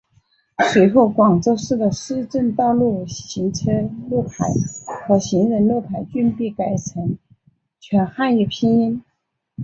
[0.73, 3.69] 随后广州市的市政道路行车
[4.09, 4.47] 路牌
[5.05, 7.19] 和行人路牌均被改成
[7.79, 9.03] 全汉语拼音。